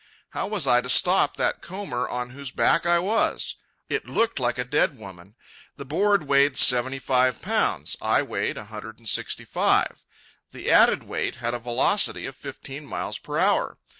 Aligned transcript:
How 0.31 0.47
was 0.47 0.65
I 0.65 0.81
to 0.81 0.89
stop 0.89 1.37
that 1.37 1.61
comber 1.61 2.09
on 2.09 2.31
whose 2.31 2.49
back 2.49 2.87
I 2.87 2.97
was? 2.97 3.57
It 3.87 4.07
looked 4.09 4.39
like 4.39 4.57
a 4.57 4.65
dead 4.65 4.97
woman. 4.97 5.35
The 5.75 5.85
board 5.85 6.23
weighed 6.23 6.57
seventy 6.57 6.97
five 6.97 7.39
pounds, 7.39 7.95
I 8.01 8.23
weighed 8.23 8.57
a 8.57 8.65
hundred 8.65 8.97
and 8.97 9.07
sixty 9.07 9.45
five. 9.45 10.03
The 10.53 10.71
added 10.71 11.03
weight 11.03 11.35
had 11.35 11.53
a 11.53 11.59
velocity 11.59 12.25
of 12.25 12.35
fifteen 12.35 12.83
miles 12.83 13.19
per 13.19 13.37
hour. 13.37 13.77